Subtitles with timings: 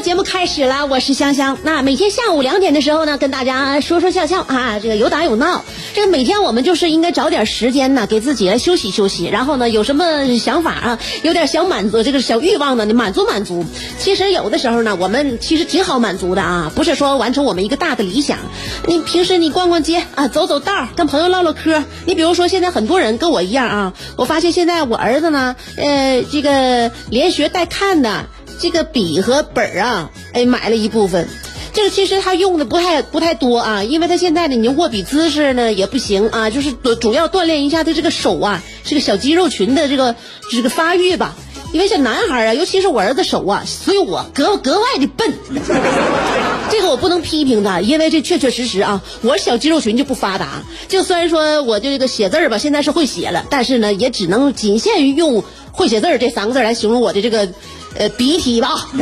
[0.00, 1.58] 节目开始了，我是香香。
[1.64, 5.64] 那每天下午两点的时候呢，跟大家说说笑笑啊，这个有打有闹。
[5.92, 9.26] 这个每天我们就是应该找点时间呢，给自己来休息休息。
[9.26, 13.64] 然后呢，有什么想法啊，有点想满足这个小欲望呢，你满足满足。
[13.98, 18.38] 其实有的时候呢，我们其实挺好满足的啊，不是说完成我们一个大的理想。
[18.86, 21.82] 你平时你逛逛街啊，走走道，跟朋友唠唠嗑。
[22.06, 28.26] 你比如说现在很多人跟我一样啊，我发现现在我儿子呢，呃，这个连学带看的。
[28.58, 31.28] 这个笔和本儿啊，哎，买了一部分。
[31.72, 40.16] 这个其实他用的不太不太多啊，因为他现在呢，你握笔姿势呢也不行啊，就是主主要锻炼一下他这个手啊，这个小肌肉群的这个
[40.50, 41.36] 这个发育吧。
[41.70, 45.32] 因为像男孩啊，尤其是我儿子手啊，所以我格格外的笨。
[46.70, 50.62] 这个我不能批评他，因为这确确实实啊，我小肌肉群就不发达。
[50.88, 57.48] 就虽然说我这个写字儿吧，现在是会写了，但是呢，也只能仅限于用会写字儿这三个字来形容我的这个。
[57.96, 58.88] 呃，鼻涕吧，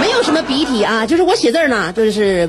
[0.00, 2.48] 没有什么鼻涕啊，就是我写字呢，就是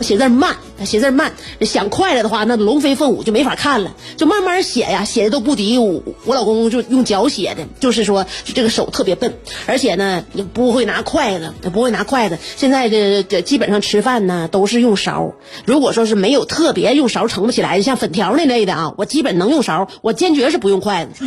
[0.00, 1.32] 写字慢，写字慢。
[1.62, 6.02] 想快了的话，那龙飞凤舞就没法看了，就慢慢写呀，写的都不敌我。
[6.24, 9.34] 我老公就用脚写的，就是说这个手特别笨，
[9.66, 12.38] 而且呢，也不会拿筷子，不会拿筷子。
[12.56, 15.32] 现在这这基本上吃饭呢都是用勺。
[15.64, 21.24] 如果说是没有特别用勺盛不起来的，像粉条那类的啊，我基本能用勺，我坚决是不用筷子。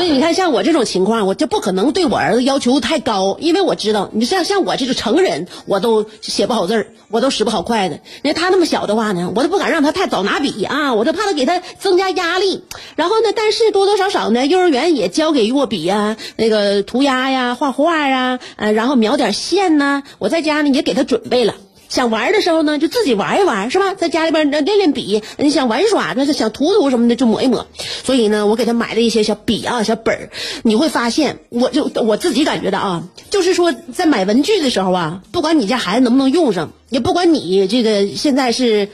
[0.00, 8.00] 所以你看，像我这种情况，我就不可能对我儿子要求太高，因为我知道，你像像我这种成人，我都写不好字儿，我都使不好筷子。
[8.22, 12.64] 那他那么小的话呢，我都不敢让他太早拿笔啊，我都怕他给他增加压力。
[12.96, 20.02] 然后呢，但是多多少少呢，幼儿园也教给握笔呀，那个涂鸦呀、画画呀，呃，然后描点线呐。
[20.18, 21.56] 我在家呢也给他准备了。
[21.90, 23.94] 想玩的时候呢，就自己玩一玩，是吧？
[23.94, 27.66] 在家里边练练笔，你想玩耍，那想涂涂什么的，就抹一抹。
[28.04, 30.30] 所以呢，我给他买了一些小笔啊、小本儿。
[30.62, 38.88] 你会发现，我就我自己感觉的啊，就是说，在买文具的时候啊，不管你家孩子能不能用上，也不管你这个现在是，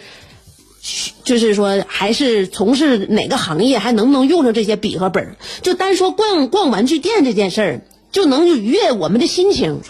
[1.22, 7.80] 就是说还是从事哪个行业，还能不能用上这些笔和本儿，就单说逛逛玩具店这件事儿，
[8.10, 9.82] 就能愉悦我们的心情。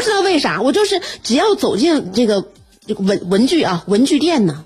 [0.00, 2.42] 不知道为啥，我就是只要走进这个
[2.96, 4.64] 文文具啊文具店呢，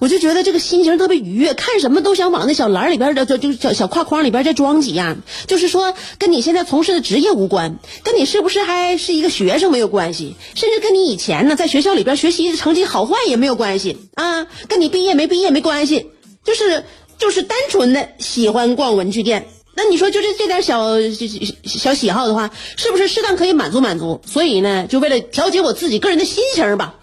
[0.00, 5.22] 我就觉得这个心情特别愉悦，看什么都想往那小篮里边的就就小小挎筐里边再装几样。
[5.46, 16.10] 就是说，跟你现在从事的职业无关，跟你是不是还是一个学生没有关系，甚至跟你以前呢在学校里边学习成绩好坏也没有关系啊，跟你毕业没毕业没关系，
[16.44, 16.82] 就是
[17.18, 19.46] 就是单纯的喜欢逛文具店。
[19.74, 21.26] 那你说，就这这点小小
[21.64, 24.20] 小喜好的话，是不是适当可以满足满足？
[24.26, 26.96] 所以呢，就为了调节我自己个人的心情吧，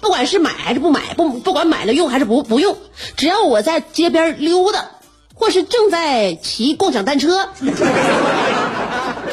[0.00, 2.76] 不管是买还是不买，不不管买了用还是不不用，
[3.16, 4.88] 只要我在街边溜达，
[5.34, 7.48] 或是正在骑共享单车，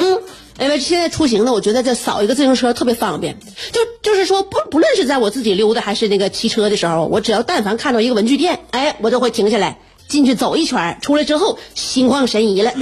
[0.00, 0.22] 嗯，
[0.58, 3.38] 因为现在出行呢，我觉得这扫一个自行车特别方便。
[3.70, 9.78] 就就是说，不不论是在我自己溜达还是那个骑车的时候，我只要但凡看到一个文具店，哎，我都会停下来。
[10.10, 12.72] 进去走一圈，出来之后心旷神怡了。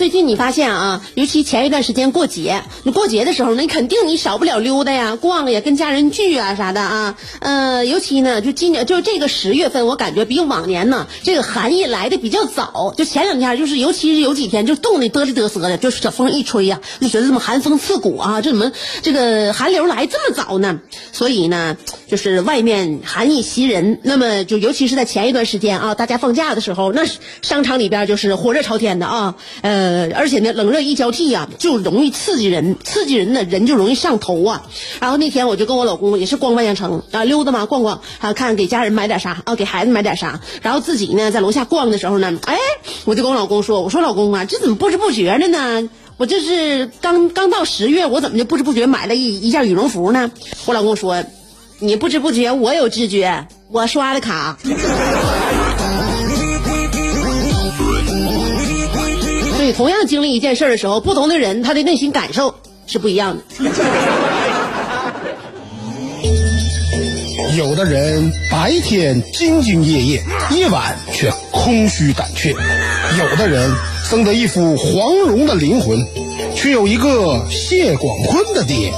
[0.00, 7.18] 最近你发现啊，尤其前一段时间过节，你过节的时候，你肯定你少不了溜达呀、逛呀、跟家人聚啊啥的啊。
[7.40, 12.94] 呃，尤其呢，就今年就这个十月份，我感觉比往年呢，这个寒意来的比较早。
[12.96, 18.40] 就前两天，就是尤其是有几天，就冻得嘚里嘚瑟的，就是小风一吹呀，就觉得怎么寒风刺骨啊？
[18.40, 18.72] 这怎么
[19.02, 20.80] 这个寒流来这么早呢？
[21.12, 21.76] 所以呢，
[22.08, 24.00] 就是外面寒意袭人。
[24.02, 27.02] 那么，就尤其是在前一段时间啊，大家放假的时候，那
[27.42, 29.34] 商场里边就是火热朝天的啊。
[29.60, 29.89] 呃。
[30.14, 34.62] 而且呢，冷热一交替呀、就容易刺激人，刺激人呢，人就容易上头啊。
[35.00, 40.40] 然后那天我就跟我老公也是逛万象城啊，溜达嘛，逛逛，啊，看给家人买点啥啊，给孩子买点啥。
[40.62, 42.56] 然后自己呢，在楼下逛的时候呢，哎，
[43.04, 45.88] 我就跟我老公说，我说老公啊，这怎么不知不觉的呢？
[46.16, 50.30] 我这是刚刚到十月，我怎么就不知不觉买了一一件羽绒服呢？
[50.66, 51.24] 我老公说，
[51.78, 54.58] 你不知不觉，我有知觉，我刷的卡。
[59.80, 62.54] 同样经历一件事的时候，不同的人他的内心感受
[62.86, 63.42] 是不一样的。
[67.56, 70.22] 有的人白天兢兢业业，
[70.54, 72.52] 夜晚却空虚胆怯；
[73.18, 73.74] 有的人
[74.04, 75.98] 生得一副黄蓉的灵魂，
[76.54, 78.92] 却有一个谢广坤的爹；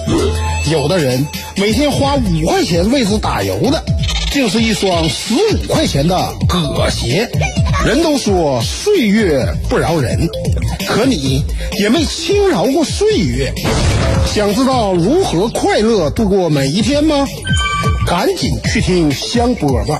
[0.69, 1.25] 有的人
[1.58, 3.81] 每天花五块钱为之打油的，
[4.32, 5.38] 竟是一双十五
[5.69, 7.31] 块钱的葛鞋。
[7.87, 8.61] 人都说
[8.94, 10.29] 岁月不饶人，
[10.87, 11.43] 可你
[11.81, 13.50] 也没轻饶过岁月。
[14.27, 17.27] 想知道如何快乐度过每一天吗？
[18.06, 19.99] 赶紧去听香饽吧，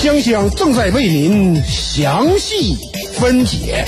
[0.00, 2.76] 香香正在为您详细
[3.14, 3.84] 分解。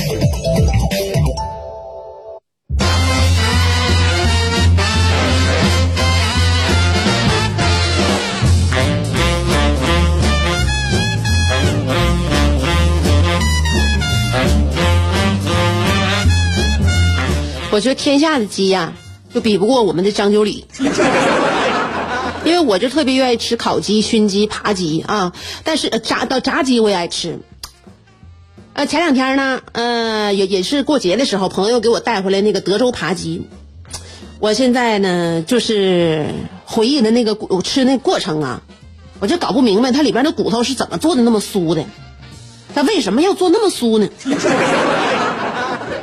[17.76, 18.94] 我觉得天下的鸡呀、
[19.34, 20.64] 就比不过我们的张九里。
[22.42, 27.38] 因为我就特别愿意吃烤鸡、熏鸡、扒鸡啊，但是炸到炸鸡我也爱吃。
[28.72, 33.46] 呃，前两天呢，呃，也也是过节的时候，朋友给我带回来那个德州扒鸡。
[34.38, 36.28] 我现在呢，就是
[36.64, 38.62] 回忆的那个骨吃那过程啊，
[39.20, 41.84] 我就搞不明白它里边的骨头是怎么做的那么酥的，
[42.74, 44.08] 它为什么要做那么酥呢？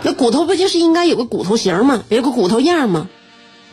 [0.03, 2.03] 那骨头不就是应该有个骨头形吗？
[2.09, 3.07] 有个骨头样吗？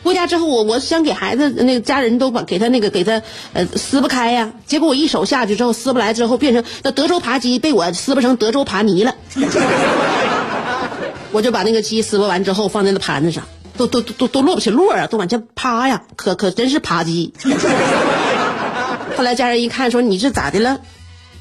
[0.03, 3.21] 回家之后，我我想给孩子那个家人都把给他那个给他
[3.53, 9.15] 呃撕不开呀、结果我一手下去之后撕不来，之后变成那德州扒鸡被我撕不成德州扒泥了。
[11.33, 13.45] 我就把那个鸡撕完之后放在那盘子上，
[13.77, 17.35] 都都都都都落不起落啊，都往下趴呀，可可真是扒鸡。
[19.19, 20.81] 后来家人一看说你这咋的了？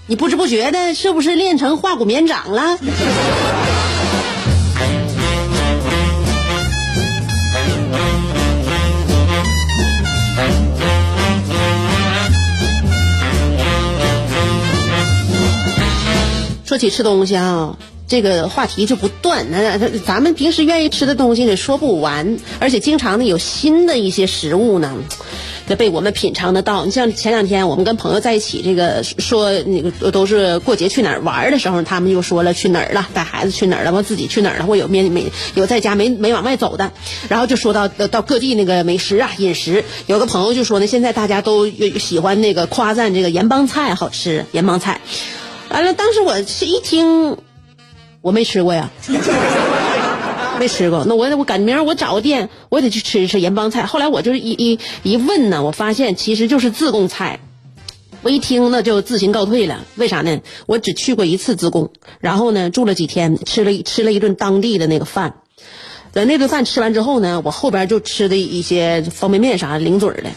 [0.07, 2.77] 你不知不觉的是不是练成化骨绵掌了？
[16.79, 17.77] 起吃东西啊，
[18.07, 19.51] 这个话题就不断。
[19.51, 24.95] 那那咱们平时愿意吃的东西呢，说不完，而且经常呢有新的一些食物呢，
[25.67, 26.85] 得被我们品尝得到。
[26.85, 36.91] 你像前两天我们跟朋友在一起，这个说那个都是过节去哪儿玩的时候，他们就说了去哪儿了，带孩子去哪儿了，完自己去哪儿了，或有没没有在家没没往外走的，
[37.27, 39.83] 然后就说到到各地那个美食啊饮食。
[40.07, 45.01] 有个朋友就说呢，现在大家都喜欢那个夸赞这个盐帮菜好吃，盐帮菜。
[45.69, 47.37] 完了，当时我是一听，
[48.21, 48.89] 我没吃过呀，
[50.59, 51.05] 没吃过。
[51.05, 53.85] 那我我赶明儿我找个店，我得去吃一吃盐帮菜。
[53.85, 57.39] 后来我就是一一一问呢，我发现其实就是自贡菜。
[58.21, 60.41] 我一听那就自行告退了，为啥呢？
[60.65, 65.35] 我只去过一次自贡，然后呢住了几天，吃了吃了一顿当地的那个饭。
[66.11, 70.29] 等那顿饭吃完之后呢，我后边就吃的一些方便面啥的零嘴儿的，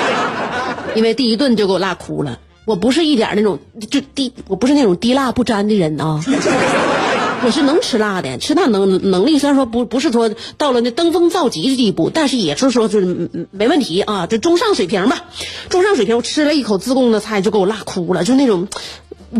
[0.96, 2.40] 因为第一顿就给我辣哭了。
[2.68, 3.58] 我不是一点那种
[3.90, 6.22] 就低，我不是那种低辣不沾的人啊。
[7.40, 15.24] 我是能吃辣的，吃辣能能力虽然说不不是说到了那登峰造极的地步，但是也是说就是嗯没问题啊，就中上水平吧，
[15.70, 16.16] 中上水平。
[16.16, 18.68] 我吃了一口自贡的菜就给我辣哭了，就那种。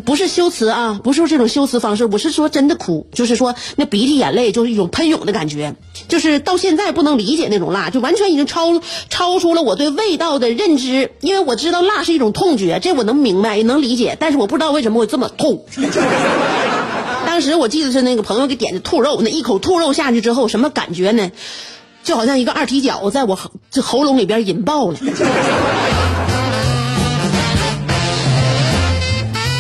[0.05, 5.75] 不是修辞啊，不是说这种修辞方式，我是说真的哭，就是说那鼻涕眼泪就是一种喷涌的感觉，
[6.09, 15.65] 就是到现在不能理解那种辣，就完全已经超超出了我对味道的认知，因为我知道辣是一种痛觉，这我能明白也能理解，但是我不知道为什么我这么痛。
[17.27, 21.31] 当时我记得是那个朋友给点的兔肉，那一口兔肉下去之后什么感觉呢？
[22.05, 23.39] 就好像一个二踢脚在我
[23.71, 24.99] 这喉咙里边引爆了。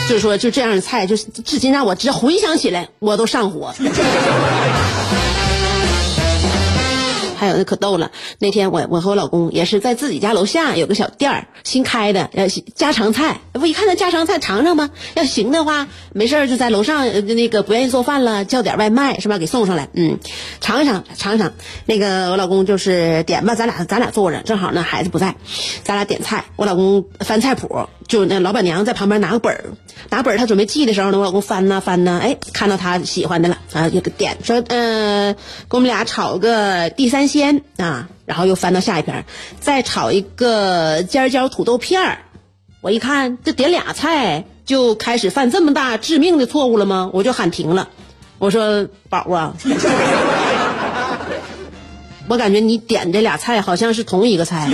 [0.08, 3.74] 就是说，就这样的菜，就是至今让我只回想起来，我都上火。
[7.38, 8.10] 还有那可逗了。
[8.38, 13.40] 那天我我和我老公也是在自己家楼下有个小店儿，新开的，呃，家常菜。
[13.52, 14.90] 不一看那家常菜尝尝吗？
[15.14, 19.38] 要行的话，没事儿就在楼上那个不愿意做饭了，叫点外卖是吧？
[19.38, 20.18] 给送上来，嗯，
[20.60, 21.52] 尝一尝尝一尝。
[21.86, 25.34] 那个我老公就是点吧，咱俩咱俩坐着，正好那孩子不在，
[25.84, 26.44] 咱俩点菜。
[26.56, 29.64] 我老公翻菜谱，就那老板娘在旁边拿个本儿，
[30.10, 35.34] 拿本儿他准备记的时候呢，我老公翻呐翻呐，哎，看到他喜欢的了啊，就点说，嗯，
[35.68, 39.24] 给我们俩炒个地三鲜啊，然后又翻到下一篇，
[39.60, 42.18] 再炒一个尖椒土豆片儿。
[42.80, 47.10] 我一看这点俩菜就开始犯这么大致命的错误了吗？
[47.12, 47.88] 我就喊停了，
[48.38, 49.54] 我说宝啊，
[52.28, 54.68] 我感觉你点这俩菜好像是同一个菜。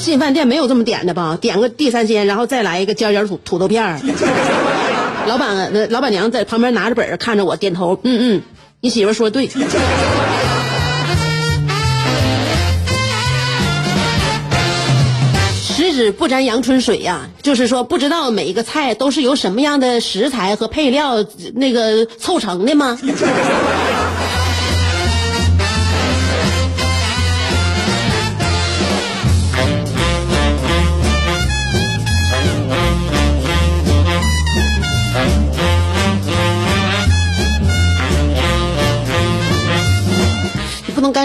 [0.00, 1.36] 进饭店没有这么点的吧？
[1.40, 4.00] 点个地三鲜，然后再来一个尖椒土土豆片儿。
[5.26, 8.42] 老板，老板娘在旁边拿着本看着我点头，嗯嗯，
[8.80, 9.50] 你媳妇说对。
[15.76, 21.22] 十指不沾阳春水呀，就是说不知道每一个菜都是由什么样的食材和配料
[21.54, 22.98] 那个凑成的吗？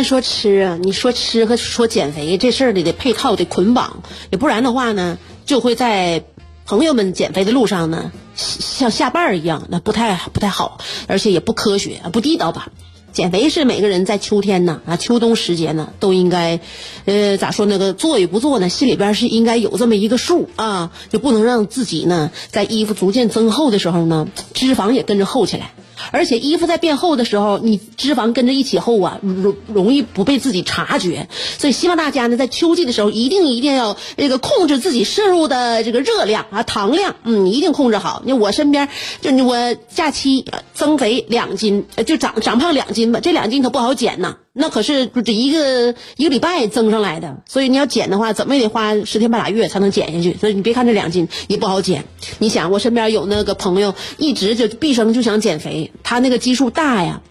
[0.03, 0.79] 说吃啊！
[0.81, 6.24] 你说吃和说减肥这事儿得得配套得捆绑，也不然的话呢，就会在
[6.65, 12.70] 朋友们减肥的路上呢，像下绊儿一样，那不太不太好，而且也不科学，不地道吧。
[13.12, 16.62] 减肥是每个人在秋天呢啊秋冬时节呢都应该，
[17.03, 25.74] 呃咋说那个做与不做呢，心里边是应该有这么一个数啊，就不能让自己呢在衣服逐渐增厚的时候呢，脂肪也跟着厚起来。
[26.12, 31.27] 而且衣服在变厚的时候，你脂肪跟着一起厚啊，容容易不被自己察觉。
[31.58, 38.22] 所以希望大家呢，在秋季的时候，一定一定要这个控制自己摄入的这个热量啊，糖量，嗯，一定控制好。
[38.25, 38.89] 你我身边
[39.22, 44.38] 就我假期增肥两斤，就长长胖两斤吧，这两斤可不好减呐。
[44.53, 50.38] 那可是这一个一个礼拜增上来的，所以你要减的话，怎么也得花十天半拉月才能减下去。
[50.38, 52.03] 所以你别看这两斤也不好减。
[52.39, 57.22] 你想，我身边有那个朋友，一直就毕生就想减肥，他那个基数大呀。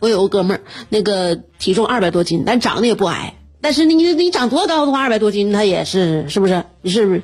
[0.00, 3.36] 我有个哥们儿，那个体重二百多斤，但长得也不矮。
[3.62, 6.64] 但是你你你长多高的话，二百多斤他也是是不是？
[6.82, 7.22] 你是不是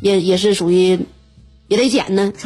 [0.00, 0.98] 也也是属于
[1.68, 2.32] 也得减呢？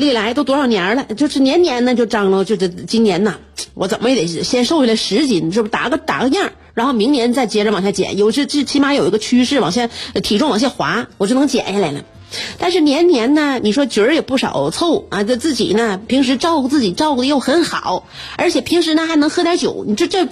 [0.00, 3.36] 历来都多少年了，就是年年呢就张罗，就这今年呐，
[3.74, 9.88] 我怎么也得先瘦下来十斤，是不是打个打个样，然后明年再接着往下减，有这这起码有一个趋势往下，
[10.24, 12.02] 体重往下滑，我就能减下来了。
[12.58, 20.26] 但是年年呢，你说局儿也不少凑啊，这自己呢平时照顾自己照顾的又很好，而且平时呢还能喝点酒，你这这。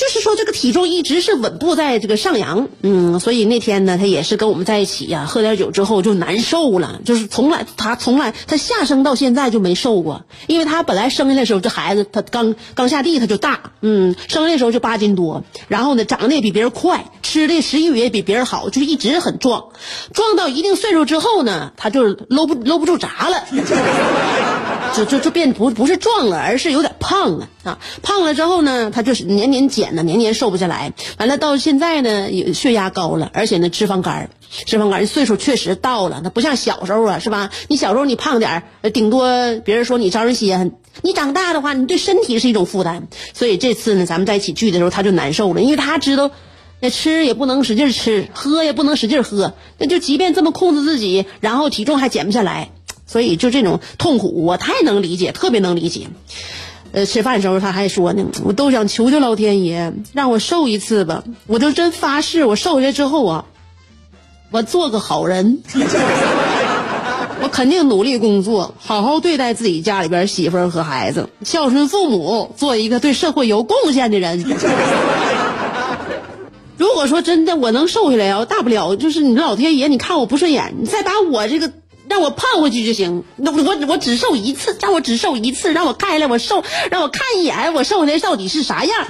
[0.00, 19.66] 就是说，这个体重一直是稳步在这个上扬，嗯，所以那天呢，他也是跟我们在一起呀，喝点酒之后就难受了，就是从来他从来他下生到现在就没瘦过，因为他本来生下来的时候这孩子他刚刚下地他就大，嗯，生下来的时候就八斤多，然后呢长得也比别人快，吃的食欲也比别人好，就一直很壮，
[20.14, 23.44] 壮到一定岁数之后呢，他就搂不搂不住闸了，
[24.94, 30.02] 就就就变不不是壮了，而是有点胖了啊，胖了之后呢，他就是年年减呢。
[30.02, 34.30] 年年瘦不下来，完了到现在呢，血压高了，而且呢脂肪肝，
[34.66, 37.50] 脂肪肝岁数确实到了，那不像小时候啊，是吧？
[37.68, 40.70] 你小时候你胖点，顶多别人说你招人稀罕；
[41.02, 43.08] 你长大的话，你对身体是一种负担。
[43.32, 46.30] 所以这次呢，咱们在一起聚的时候，他就难受了，因为他知道，
[46.80, 52.70] 那吃也不能使劲吃，喝也不能使劲喝，那就即便这么控制自己，然后体重还减不下来，
[53.10, 56.06] 所以就这种痛苦，我太能理解，特别能理解。
[56.92, 61.24] 呃，吃饭的时候他还说呢，我都想求求老天爷让我瘦一次吧。
[61.48, 63.44] 我就真发誓，我瘦下来之后啊，
[64.52, 65.60] 我做个好人，
[67.42, 74.44] 我肯定努力工作，好好对待自己家里边媳妇和孩子，孝顺父母，做一个对社会有贡献的人。
[76.76, 81.72] 如果说真的我能瘦下来啊，大不了就是你老天爷，你看我不顺眼，你再把我这个。
[82.10, 89.06] 让我胖回去就行，那我我只瘦一次，让我只瘦一次，让我看下来我瘦，让我看一眼我瘦下来到底是啥样，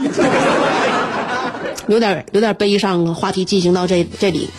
[1.88, 3.14] 有点有点悲伤啊。
[3.14, 4.50] 话题进行到这这里。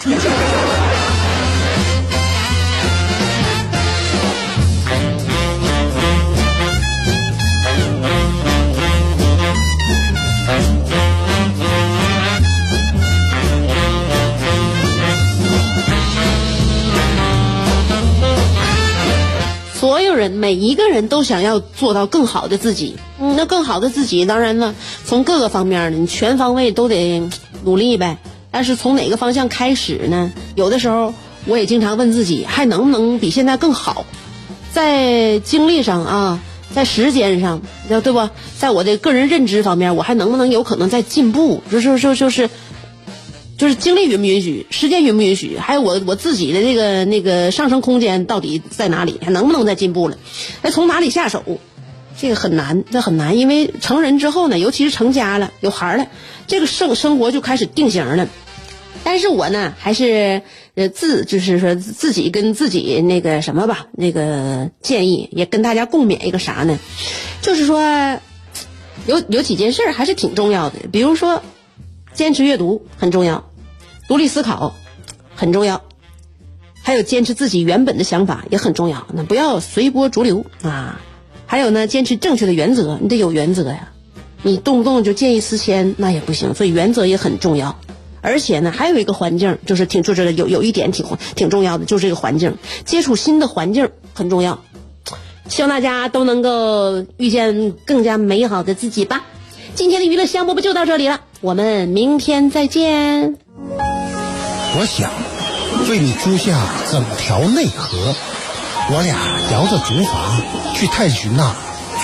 [20.41, 22.95] 每一个人都想要做到更好的自己。
[23.19, 24.73] 嗯，那更好的自己，当然了，
[25.05, 27.21] 从各个方面呢，你全方位都得
[27.63, 28.17] 努力呗。
[28.49, 30.33] 但是从哪个方向开始呢？
[30.55, 31.13] 有的时候
[31.45, 34.03] 我也经常问自己，还能不能比现在更好？
[34.73, 36.39] 在精力上啊，
[36.73, 38.27] 在时间上，对不？
[38.57, 41.61] 在我的个人认知方面，我还能不能有可能在进步？
[41.71, 42.15] 就是就就是。
[42.15, 42.49] 就是
[43.61, 50.17] 就是精力允不允许，时间允不允许，还有我我自己的那个那个上升空间到底在哪里，还能不能再进步了？
[50.63, 51.43] 那从哪里下手？
[52.17, 56.07] 这个很难，这很难，因为成人之后呢，尤其是成家了，有孩儿了，
[56.47, 58.27] 这个生生活就开始定型了。
[59.03, 60.41] 但是我呢，还是
[60.73, 66.79] 呃自就是说自己跟自己那个什么吧，那个建议也跟大家共勉一个啥呢？
[67.43, 67.79] 就是说，
[69.05, 71.43] 有有几件事还是挺重要的，比如说
[72.15, 73.50] 坚持阅读很重要。
[74.11, 74.75] 独立思考
[75.37, 75.83] 很重要，
[76.81, 79.07] 还有坚持自己原本的想法也很重要。
[79.13, 80.99] 那不要随波逐流啊！
[81.45, 83.93] 还有呢，坚持正确的原则，你得有原则呀。
[84.41, 86.53] 你动不动就见异思迁，那也不行。
[86.55, 87.79] 所以原则也很重要。
[88.19, 91.05] 而且呢，还有一个环境，就是挺就是有有一点挺
[91.37, 94.61] 挺重要的，就是这个环境，接触新的环境很重要。
[95.47, 99.23] 希望大家都能够遇见更加美好的自己吧。
[99.73, 103.37] 今天的娱乐香饽饽就到这里了，我们明天再见。
[104.73, 105.11] 我想
[105.89, 106.57] 为你租下
[106.89, 108.15] 整条内河，
[108.89, 109.17] 我俩
[109.51, 111.53] 摇着竹筏去探寻那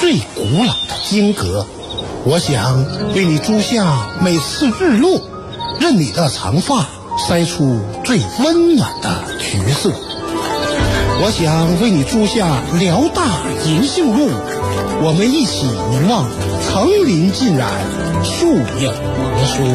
[0.01, 1.65] 最古老的金阁。
[2.25, 5.21] 我想为你租下每次日落，
[5.79, 6.85] 任你的长发
[7.17, 9.89] 筛出最温暖的橘色。
[11.19, 14.29] 我想为你租下辽大银杏路，
[15.01, 16.25] 我们一起凝望
[16.67, 17.69] 层林尽染，
[18.23, 19.65] 树影婆娑。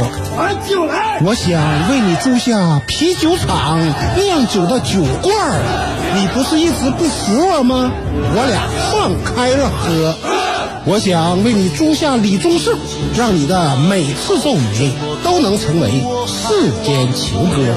[1.24, 3.80] 我想为你租下啤酒厂
[4.14, 5.58] 酿酒的酒罐儿，
[6.14, 7.90] 你不是一直不服我吗？
[8.34, 10.14] 我俩放开了喝。
[10.84, 12.76] 我想为你租下李宗盛，
[13.16, 14.92] 让你的每次奏鸣
[15.24, 15.90] 都能成为
[16.26, 17.72] 世间情歌。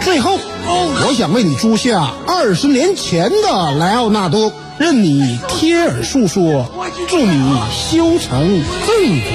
[0.00, 6.66] 最后，我想为你租下二十年前的莱奥纳多，任你贴耳诉说，
[7.08, 9.28] 祝你修成正果。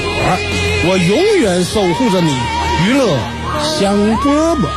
[0.89, 2.31] 我永远守护着你，
[2.87, 3.17] 娱乐
[3.79, 4.67] 香饽饽。